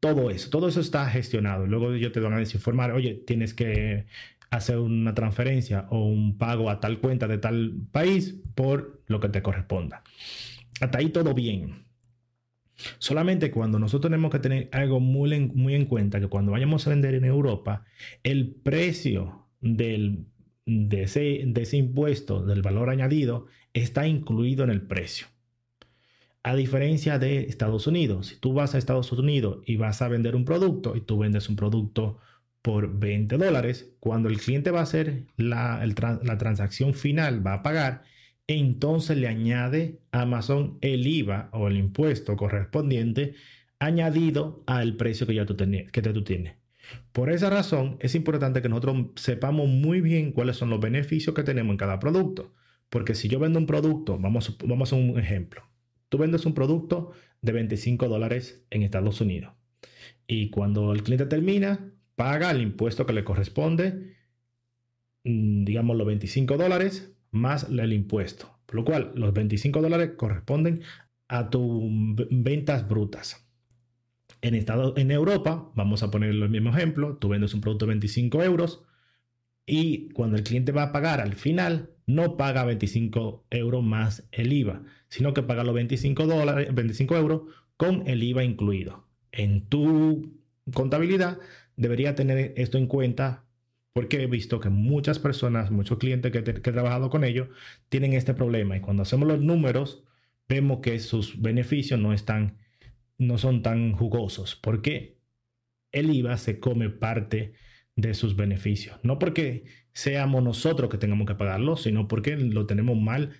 todo 0.00 0.30
eso, 0.30 0.50
todo 0.50 0.68
eso 0.68 0.80
está 0.80 1.08
gestionado. 1.08 1.66
Luego 1.66 1.96
yo 1.96 2.12
te 2.12 2.20
van 2.20 2.34
a 2.34 2.38
desinformar, 2.38 2.92
oye, 2.92 3.14
tienes 3.26 3.54
que 3.54 4.06
hacer 4.50 4.78
una 4.78 5.14
transferencia 5.14 5.86
o 5.90 6.04
un 6.06 6.38
pago 6.38 6.70
a 6.70 6.80
tal 6.80 7.00
cuenta 7.00 7.28
de 7.28 7.38
tal 7.38 7.74
país 7.92 8.36
por 8.54 9.02
lo 9.06 9.20
que 9.20 9.28
te 9.28 9.42
corresponda. 9.42 10.02
Hasta 10.80 10.98
ahí 10.98 11.10
todo 11.10 11.34
bien. 11.34 11.86
Solamente 12.98 13.50
cuando 13.50 13.78
nosotros 13.78 14.10
tenemos 14.10 14.30
que 14.30 14.38
tener 14.38 14.68
algo 14.72 15.00
muy 15.00 15.32
en, 15.32 15.86
cuenta, 15.86 16.20
que 16.20 16.28
cuando 16.28 16.52
vayamos 16.52 16.86
a 16.86 16.90
vender 16.90 17.14
en 17.14 17.24
Europa, 17.24 17.84
el 18.22 18.54
precio 18.54 19.48
de, 19.60 20.24
ese, 20.66 21.76
impuesto, 21.76 22.44
del 22.44 22.62
valor 22.62 22.90
añadido, 22.90 23.46
está 23.72 24.06
incluido 24.06 24.64
en 24.64 24.70
el 24.70 24.82
precio. 24.82 25.26
A 26.42 26.54
diferencia 26.54 27.18
de 27.18 27.40
Estados 27.44 27.86
Unidos, 27.86 28.28
si 28.28 28.36
tú 28.36 28.52
vas 28.52 28.74
a 28.74 28.78
Estados 28.78 29.10
Unidos 29.10 29.62
y 29.66 29.76
vas 29.76 30.02
a 30.02 30.08
vender 30.08 30.36
un 30.36 30.44
producto 30.44 30.94
y 30.94 31.00
tú 31.00 31.18
vendes 31.18 31.48
un 31.48 31.56
producto 31.56 32.18
por 32.62 32.98
20 32.98 33.38
dólares, 33.38 33.90
cuando 34.00 34.28
el 34.28 34.38
cliente 34.38 34.70
va 34.70 34.80
a 34.80 34.84
hacer 34.84 35.24
la 35.36 36.36
transacción 36.38 36.94
final, 36.94 37.44
va 37.44 37.54
a 37.54 37.62
pagar, 37.62 38.02
entonces 38.46 39.16
le 39.16 39.28
añade 39.28 40.00
Amazon 40.12 40.78
el 40.80 41.06
IVA 41.06 41.50
o 41.52 41.68
el 41.68 41.76
impuesto 41.76 42.36
correspondiente 42.36 43.34
añadido 43.78 44.62
al 44.66 44.96
precio 44.96 45.26
que 45.26 45.34
ya 45.34 45.46
tú, 45.46 45.56
que 45.56 46.02
tú 46.02 46.24
tienes. 46.24 46.54
Por 47.12 47.30
esa 47.30 47.50
razón, 47.50 47.96
es 48.00 48.14
importante 48.14 48.62
que 48.62 48.68
nosotros 48.68 49.08
sepamos 49.16 49.68
muy 49.68 50.00
bien 50.00 50.32
cuáles 50.32 50.56
son 50.56 50.70
los 50.70 50.80
beneficios 50.80 51.34
que 51.34 51.42
tenemos 51.42 51.72
en 51.72 51.78
cada 51.78 51.98
producto. 51.98 52.54
Porque 52.88 53.14
si 53.14 53.28
yo 53.28 53.38
vendo 53.38 53.58
un 53.58 53.66
producto, 53.66 54.18
vamos, 54.18 54.56
vamos 54.64 54.92
a 54.92 54.96
un 54.96 55.18
ejemplo. 55.18 55.62
Tú 56.08 56.18
vendes 56.18 56.46
un 56.46 56.54
producto 56.54 57.12
de 57.42 57.52
25 57.52 58.08
dólares 58.08 58.64
en 58.70 58.82
Estados 58.82 59.20
Unidos. 59.20 59.54
Y 60.28 60.50
cuando 60.50 60.92
el 60.92 61.02
cliente 61.02 61.26
termina, 61.26 61.92
paga 62.14 62.50
el 62.50 62.62
impuesto 62.62 63.06
que 63.06 63.12
le 63.12 63.24
corresponde, 63.24 64.14
mm, 65.24 65.64
digamos 65.64 65.96
los 65.96 66.06
25 66.06 66.56
dólares, 66.56 67.15
más 67.36 67.68
el 67.70 67.92
impuesto. 67.92 68.58
Por 68.66 68.76
lo 68.76 68.84
cual, 68.84 69.12
los 69.14 69.32
25 69.32 69.80
dólares 69.80 70.12
corresponden 70.16 70.82
a 71.28 71.50
tus 71.50 71.84
ventas 72.30 72.88
brutas. 72.88 73.46
En, 74.42 74.54
estado, 74.54 74.94
en 74.96 75.10
Europa, 75.10 75.70
vamos 75.74 76.02
a 76.02 76.10
poner 76.10 76.30
el 76.30 76.48
mismo 76.48 76.70
ejemplo, 76.70 77.16
tú 77.16 77.28
vendes 77.28 77.54
un 77.54 77.60
producto 77.60 77.86
de 77.86 77.90
25 77.90 78.42
euros 78.42 78.84
y 79.64 80.10
cuando 80.10 80.36
el 80.36 80.44
cliente 80.44 80.72
va 80.72 80.84
a 80.84 80.92
pagar 80.92 81.20
al 81.20 81.34
final, 81.34 81.90
no 82.06 82.36
paga 82.36 82.64
25 82.64 83.46
euros 83.50 83.82
más 83.82 84.28
el 84.30 84.52
IVA, 84.52 84.82
sino 85.08 85.34
que 85.34 85.42
paga 85.42 85.64
los 85.64 85.74
25, 85.74 86.26
dólares, 86.26 86.68
25 86.72 87.16
euros 87.16 87.42
con 87.76 88.06
el 88.06 88.22
IVA 88.22 88.44
incluido. 88.44 89.08
En 89.32 89.66
tu 89.66 90.40
contabilidad 90.72 91.38
debería 91.76 92.14
tener 92.14 92.54
esto 92.56 92.78
en 92.78 92.86
cuenta 92.86 93.45
porque 93.96 94.22
he 94.22 94.26
visto 94.26 94.60
que 94.60 94.68
muchas 94.68 95.18
personas, 95.18 95.70
muchos 95.70 95.96
clientes 95.96 96.30
que, 96.30 96.40
he 96.40 96.52
trabajado 96.52 97.08
con 97.08 97.24
ellos, 97.24 97.48
tienen 97.88 98.12
este 98.12 98.34
problema. 98.34 98.76
Y 98.76 98.80
cuando 98.80 99.04
hacemos 99.04 99.26
los 99.26 99.40
números, 99.40 100.04
vemos 100.46 100.80
que 100.80 100.98
sus 100.98 101.40
beneficios 101.40 101.98
no, 101.98 102.12
están, 102.12 102.58
no 103.16 103.38
son 103.38 103.62
tan 103.62 103.92
jugosos. 103.92 104.54
Porque 104.54 105.16
el 105.92 106.10
IVA 106.10 106.36
se 106.36 106.60
come 106.60 106.90
parte 106.90 107.54
de 107.94 108.12
sus 108.12 108.36
beneficios. 108.36 108.98
No 109.02 109.18
porque 109.18 109.64
seamos 109.94 110.44
nosotros 110.44 110.90
que 110.90 110.98
tengamos 110.98 111.26
que 111.26 111.34
pagarlo, 111.34 111.78
sino 111.78 112.06
porque 112.06 112.36
lo 112.36 112.66
tenemos 112.66 113.00
mal 113.00 113.30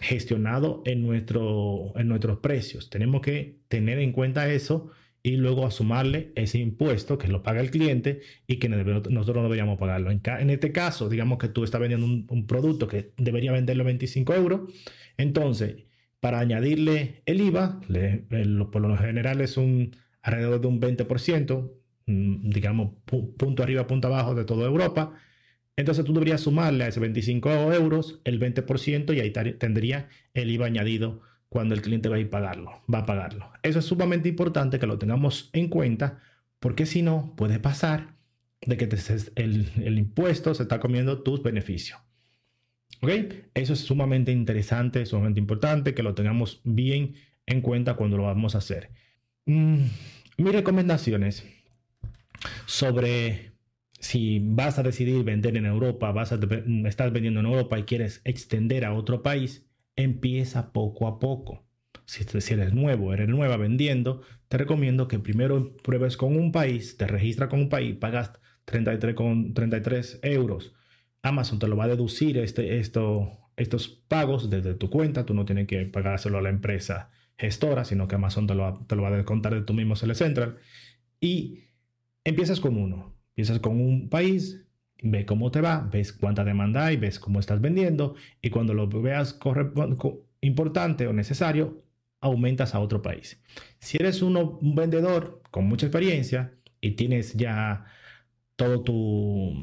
gestionado 0.00 0.82
en, 0.86 1.06
nuestro, 1.06 1.92
en 1.94 2.08
nuestros 2.08 2.40
precios. 2.40 2.90
Tenemos 2.90 3.20
que 3.20 3.60
tener 3.68 4.00
en 4.00 4.10
cuenta 4.10 4.52
eso 4.52 4.90
y 5.22 5.36
luego 5.36 5.66
a 5.66 5.70
sumarle 5.70 6.32
ese 6.34 6.58
impuesto 6.58 7.18
que 7.18 7.28
lo 7.28 7.42
paga 7.42 7.60
el 7.60 7.70
cliente 7.70 8.20
y 8.46 8.56
que 8.56 8.68
nosotros 8.68 9.36
no 9.36 9.42
deberíamos 9.42 9.78
pagarlo. 9.78 10.10
En, 10.10 10.50
este 10.50 10.72
caso, 10.72 11.08
digamos 11.08 11.38
que 11.38 11.48
tú 11.48 11.64
estás 11.64 11.80
vendiendo 11.80 12.06
un, 12.06 12.46
producto 12.46 12.86
que 12.86 13.12
debería 13.16 13.52
venderlo 13.52 13.84
25 13.84 14.34
euros, 14.34 14.72
entonces 15.16 15.84
para 16.20 16.40
añadirle 16.40 17.22
el 17.26 17.40
IVA, 17.40 17.80
por 18.72 18.82
lo 18.82 18.96
general 18.96 19.40
es 19.40 19.56
un 19.56 19.96
alrededor 20.22 20.60
de 20.60 20.66
un 20.66 20.80
20%, 20.80 21.72
mm, 22.06 22.50
digamos 22.50 22.94
punto 23.04 23.62
arriba, 23.62 23.86
punto 23.86 24.08
abajo 24.08 24.34
de 24.34 24.44
toda 24.44 24.66
Europa. 24.66 25.14
Entonces 25.76 26.04
tú 26.04 26.12
deberías 26.12 26.40
sumarle 26.40 26.84
a 26.84 26.88
ese 26.88 26.98
25 26.98 27.72
euros 27.72 28.20
el 28.24 28.40
20% 28.40 29.14
y 29.14 29.20
ahí 29.20 29.30
tendría 29.30 30.08
el 30.34 30.50
IVA 30.50 30.66
añadido 30.66 31.22
cuando 31.48 31.74
el 31.74 31.82
cliente 31.82 32.08
va 32.08 32.16
a 32.16 32.20
ir 32.20 32.30
pagarlo, 32.30 32.82
va 32.92 32.98
a 33.00 33.06
pagarlo. 33.06 33.50
Eso 33.62 33.78
es 33.78 33.84
sumamente 33.84 34.28
importante 34.28 34.78
que 34.78 34.86
lo 34.86 34.98
tengamos 34.98 35.50
en 35.52 35.68
cuenta, 35.68 36.20
porque 36.60 36.86
si 36.86 37.02
no, 37.02 37.34
puede 37.36 37.58
pasar 37.58 38.14
de 38.60 38.76
que 38.76 38.88
el, 39.36 39.98
impuesto 39.98 40.54
se 40.54 40.64
está 40.64 40.80
comiendo 40.80 41.22
tus 41.22 41.42
beneficios. 41.42 42.00
¿Ok? 43.00 43.10
Eso 43.54 43.72
es 43.72 43.80
sumamente 43.80 44.32
interesante, 44.32 45.06
sumamente 45.06 45.40
importante 45.40 45.94
que 45.94 46.02
lo 46.02 46.14
tengamos 46.14 46.60
bien 46.64 47.14
en 47.46 47.60
cuenta 47.60 47.94
cuando 47.94 48.16
lo 48.16 48.24
vamos 48.24 48.54
a 48.54 48.58
hacer. 48.58 48.90
Mm, 49.46 49.84
mis 50.36 50.52
recomendaciones 50.52 51.46
sobre 52.66 53.52
si 54.00 54.40
vas 54.42 54.78
a 54.78 54.82
decidir 54.82 55.24
vender 55.24 55.56
en 55.56 55.66
Europa, 55.66 56.12
vas 56.12 56.32
a, 56.32 56.38
estás 56.86 57.12
vendiendo 57.12 57.40
en 57.40 57.46
Europa 57.46 57.78
y 57.78 57.84
quieres 57.84 58.20
extender 58.24 58.84
a 58.84 58.92
otro 58.92 59.22
país, 59.22 59.67
empieza 59.98 60.72
poco 60.72 61.08
a 61.08 61.18
poco. 61.18 61.66
Si, 62.06 62.22
eres 62.54 62.72
nuevo, 62.72 63.12
eres 63.12 63.28
nueva 63.28 63.56
vendiendo, 63.56 64.22
te 64.48 64.56
recomiendo 64.56 65.08
que 65.08 65.18
primero 65.18 65.76
pruebes 65.82 66.16
con 66.16 66.36
un 66.36 66.52
país, 66.52 66.96
te 66.96 67.06
registras 67.06 67.50
con 67.50 67.60
un 67.60 67.68
país, 67.68 67.96
pagas 67.96 68.32
33, 68.64 69.14
con 69.14 69.52
33 69.54 70.20
euros. 70.22 70.72
Amazon 71.22 71.58
te 71.58 71.66
lo 71.66 71.76
va 71.76 71.84
a 71.84 71.88
deducir 71.88 72.38
este, 72.38 72.78
esto, 72.78 73.50
estos 73.56 73.88
pagos 73.88 74.48
desde 74.48 74.74
tu 74.74 74.88
cuenta. 74.88 75.26
Tú 75.26 75.34
no 75.34 75.44
tienes 75.44 75.66
que 75.66 75.84
pagárselo 75.86 76.38
a 76.38 76.42
la 76.42 76.50
empresa 76.50 77.10
gestora, 77.36 77.84
sino 77.84 78.06
que 78.06 78.14
Amazon 78.14 78.46
te 78.46 78.54
lo, 78.54 78.62
va, 78.62 78.86
te 78.86 78.94
lo 78.94 79.02
va 79.02 79.08
a 79.08 79.16
descontar 79.16 79.52
de 79.52 79.62
tu 79.62 79.74
mismo 79.74 79.96
Sele 79.96 80.14
Central. 80.14 80.58
Y 81.20 81.64
empiezas 82.24 82.60
con 82.60 82.76
uno. 82.76 83.16
Empiezas 83.30 83.58
con 83.58 83.80
un 83.80 84.08
país, 84.08 84.64
ve 85.02 85.24
cómo 85.26 85.50
te 85.50 85.60
va, 85.60 85.88
ves 85.92 86.12
cuánta 86.12 86.44
demanda 86.44 86.86
hay, 86.86 86.96
ves 86.96 87.18
cómo 87.18 87.40
estás 87.40 87.60
vendiendo 87.60 88.14
y 88.42 88.50
cuando 88.50 88.74
lo 88.74 88.88
veas 88.88 89.38
importante 90.40 91.06
o 91.06 91.12
necesario, 91.12 91.84
aumentas 92.20 92.74
a 92.74 92.80
otro 92.80 93.02
país. 93.02 93.40
Si 93.78 93.96
eres 93.98 94.22
un 94.22 94.74
vendedor 94.74 95.42
con 95.50 95.66
mucha 95.66 95.86
experiencia 95.86 96.52
y 96.80 96.92
tienes 96.92 97.34
ya 97.34 97.84
todo 98.56 98.82
tu 98.82 99.54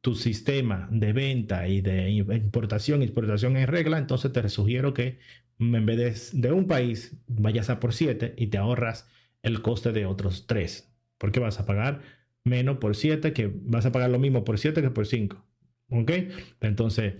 tu 0.00 0.14
sistema 0.14 0.88
de 0.90 1.12
venta 1.12 1.68
y 1.68 1.80
de 1.82 2.10
importación 2.10 3.02
exportación 3.02 3.56
en 3.56 3.66
regla, 3.66 3.98
entonces 3.98 4.32
te 4.32 4.48
sugiero 4.48 4.94
que 4.94 5.18
en 5.58 5.84
vez 5.86 6.32
de, 6.32 6.40
de 6.40 6.52
un 6.52 6.66
país 6.66 7.16
vayas 7.26 7.68
a 7.68 7.80
por 7.80 7.92
7 7.92 8.34
y 8.36 8.46
te 8.46 8.58
ahorras 8.58 9.08
el 9.42 9.60
coste 9.62 9.92
de 9.92 10.06
otros 10.06 10.46
3. 10.46 10.90
Porque 11.18 11.40
vas 11.40 11.60
a 11.60 11.66
pagar 11.66 12.00
menos 12.44 12.78
por 12.78 12.96
7 12.96 13.32
que 13.32 13.52
vas 13.54 13.86
a 13.86 13.92
pagar 13.92 14.10
lo 14.10 14.18
mismo 14.18 14.44
por 14.44 14.58
7 14.58 14.82
que 14.82 14.90
por 14.90 15.06
5. 15.06 15.44
¿Ok? 15.90 16.12
Entonces, 16.60 17.14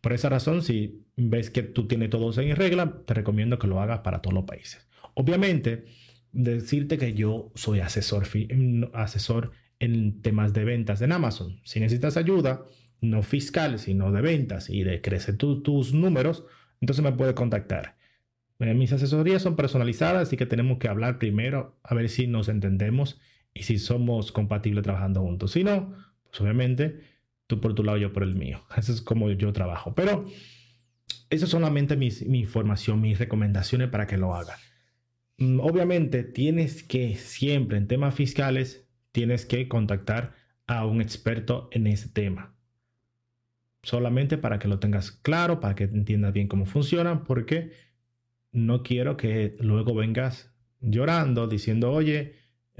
por 0.00 0.12
esa 0.12 0.28
razón, 0.28 0.62
si 0.62 1.04
ves 1.16 1.50
que 1.50 1.62
tú 1.62 1.86
tienes 1.86 2.10
todo 2.10 2.40
en 2.40 2.56
regla, 2.56 3.02
te 3.04 3.14
recomiendo 3.14 3.58
que 3.58 3.66
lo 3.66 3.80
hagas 3.80 4.00
para 4.00 4.22
todos 4.22 4.34
los 4.34 4.44
países. 4.44 4.86
Obviamente, 5.14 5.84
decirte 6.32 6.98
que 6.98 7.14
yo 7.14 7.52
soy 7.54 7.80
asesor, 7.80 8.26
asesor 8.94 9.52
en 9.78 10.22
temas 10.22 10.52
de 10.52 10.64
ventas 10.64 11.02
en 11.02 11.12
Amazon. 11.12 11.60
Si 11.64 11.80
necesitas 11.80 12.16
ayuda, 12.16 12.64
no 13.00 13.22
fiscal, 13.22 13.78
sino 13.78 14.12
de 14.12 14.22
ventas 14.22 14.70
y 14.70 14.84
de 14.84 15.00
crecer 15.00 15.36
tus 15.36 15.92
números, 15.92 16.44
entonces 16.80 17.04
me 17.04 17.12
puedes 17.12 17.34
contactar. 17.34 17.96
Eh, 18.60 18.74
mis 18.74 18.92
asesorías 18.92 19.42
son 19.42 19.56
personalizadas, 19.56 20.28
así 20.28 20.36
que 20.36 20.46
tenemos 20.46 20.78
que 20.78 20.88
hablar 20.88 21.18
primero 21.18 21.78
a 21.82 21.94
ver 21.94 22.08
si 22.08 22.26
nos 22.28 22.48
entendemos 22.48 23.20
y 23.54 23.62
si 23.62 23.78
somos 23.78 24.32
compatibles 24.32 24.84
trabajando 24.84 25.20
juntos. 25.20 25.52
Si 25.52 25.64
no, 25.64 25.94
pues 26.24 26.40
obviamente 26.40 27.00
tú 27.46 27.60
por 27.60 27.74
tu 27.74 27.84
lado, 27.84 27.98
yo 27.98 28.12
por 28.12 28.22
el 28.22 28.34
mío. 28.34 28.62
Eso 28.76 28.92
es 28.92 29.00
como 29.00 29.30
yo 29.30 29.52
trabajo. 29.52 29.94
Pero 29.94 30.24
eso 31.28 31.46
es 31.46 31.50
solamente 31.50 31.96
mi 31.96 32.08
información, 32.38 33.00
mis 33.00 33.18
recomendaciones 33.18 33.88
para 33.88 34.06
que 34.06 34.18
lo 34.18 34.34
hagas. 34.34 34.60
Mm, 35.38 35.60
obviamente 35.60 36.24
tienes 36.24 36.82
que 36.82 37.16
siempre 37.16 37.78
en 37.78 37.88
temas 37.88 38.14
fiscales, 38.14 38.86
tienes 39.12 39.46
que 39.46 39.68
contactar 39.68 40.34
a 40.66 40.86
un 40.86 41.00
experto 41.00 41.68
en 41.72 41.86
ese 41.86 42.08
tema. 42.08 42.54
Solamente 43.82 44.38
para 44.38 44.58
que 44.58 44.68
lo 44.68 44.78
tengas 44.78 45.10
claro, 45.10 45.60
para 45.60 45.74
que 45.74 45.84
entiendas 45.84 46.32
bien 46.32 46.48
cómo 46.48 46.66
funciona, 46.66 47.24
porque 47.24 47.72
no 48.52 48.82
quiero 48.82 49.16
que 49.16 49.56
luego 49.60 49.94
vengas 49.94 50.54
llorando 50.80 51.48
diciendo, 51.48 51.90
oye, 51.92 52.36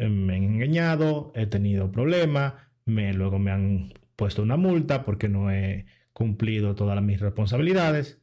me 0.08 0.36
han 0.36 0.44
engañado, 0.44 1.32
he 1.34 1.46
tenido 1.46 1.90
problemas, 1.92 2.54
me, 2.84 3.12
luego 3.12 3.38
me 3.38 3.50
han 3.50 3.92
puesto 4.16 4.42
una 4.42 4.56
multa 4.56 5.04
porque 5.04 5.28
no 5.28 5.50
he 5.50 5.86
cumplido 6.12 6.74
todas 6.74 7.00
mis 7.02 7.20
responsabilidades. 7.20 8.20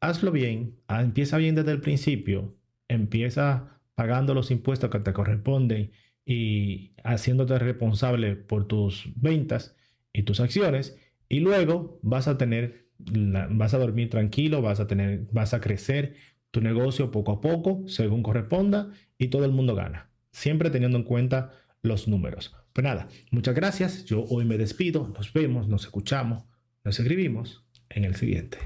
Hazlo 0.00 0.30
bien, 0.32 0.76
ah, 0.88 1.02
empieza 1.02 1.38
bien 1.38 1.54
desde 1.54 1.72
el 1.72 1.80
principio, 1.80 2.56
empieza 2.88 3.80
pagando 3.94 4.34
los 4.34 4.50
impuestos 4.50 4.90
que 4.90 5.00
te 5.00 5.12
corresponden 5.12 5.92
y 6.24 6.92
haciéndote 7.04 7.58
responsable 7.58 8.36
por 8.36 8.66
tus 8.66 9.08
ventas 9.16 9.76
y 10.12 10.24
tus 10.24 10.40
acciones 10.40 10.98
y 11.28 11.40
luego 11.40 11.98
vas 12.02 12.28
a 12.28 12.38
tener 12.38 12.86
vas 12.98 13.74
a 13.74 13.78
dormir 13.78 14.10
tranquilo, 14.10 14.62
vas 14.62 14.80
a 14.80 14.86
tener 14.86 15.26
vas 15.32 15.54
a 15.54 15.60
crecer 15.60 16.16
tu 16.50 16.60
negocio 16.60 17.10
poco 17.10 17.32
a 17.32 17.40
poco 17.40 17.84
según 17.86 18.22
corresponda 18.22 18.90
y 19.18 19.28
todo 19.28 19.44
el 19.44 19.52
mundo 19.52 19.74
gana, 19.74 20.10
siempre 20.36 20.70
teniendo 20.70 20.98
en 20.98 21.04
cuenta 21.04 21.50
los 21.82 22.08
números. 22.08 22.52
Pues 22.72 22.84
nada, 22.84 23.08
muchas 23.30 23.54
gracias. 23.54 24.04
Yo 24.04 24.24
hoy 24.28 24.44
me 24.44 24.58
despido. 24.58 25.08
Nos 25.16 25.32
vemos, 25.32 25.66
nos 25.66 25.84
escuchamos, 25.84 26.44
nos 26.84 27.00
escribimos 27.00 27.64
en 27.88 28.04
el 28.04 28.16
siguiente. 28.16 28.58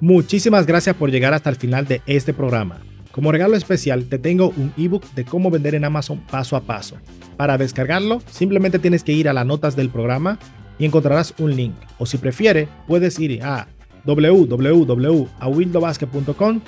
Muchísimas 0.00 0.66
gracias 0.66 0.96
por 0.96 1.10
llegar 1.10 1.32
hasta 1.32 1.48
el 1.48 1.54
final 1.56 1.86
de 1.86 2.02
este 2.06 2.34
programa. 2.34 2.80
Como 3.12 3.30
regalo 3.32 3.56
especial 3.56 4.06
te 4.06 4.18
tengo 4.18 4.50
un 4.50 4.74
ebook 4.76 5.04
de 5.14 5.24
cómo 5.24 5.50
vender 5.50 5.76
en 5.76 5.84
Amazon 5.84 6.20
paso 6.26 6.56
a 6.56 6.62
paso. 6.62 6.98
Para 7.36 7.56
descargarlo, 7.56 8.20
simplemente 8.30 8.80
tienes 8.80 9.04
que 9.04 9.12
ir 9.12 9.28
a 9.28 9.32
las 9.32 9.46
notas 9.46 9.76
del 9.76 9.90
programa 9.90 10.40
y 10.78 10.86
encontrarás 10.86 11.34
un 11.38 11.54
link. 11.54 11.76
O 11.98 12.06
si 12.06 12.18
prefieres, 12.18 12.68
puedes 12.88 13.16
ir 13.20 13.40
a 13.42 13.68
www.awildobasket.com, 14.04 16.60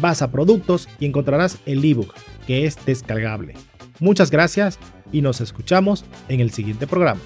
vas 0.00 0.22
a 0.22 0.30
productos 0.30 0.88
y 0.98 1.06
encontrarás 1.06 1.58
el 1.66 1.84
ebook 1.84 2.14
que 2.46 2.66
es 2.66 2.76
descargable. 2.84 3.54
Muchas 3.98 4.30
gracias 4.30 4.78
y 5.12 5.22
nos 5.22 5.40
escuchamos 5.40 6.04
en 6.28 6.40
el 6.40 6.50
siguiente 6.50 6.86
programa. 6.86 7.20